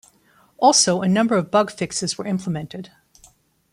[0.57, 2.89] Also a number of bug fixes were implemented.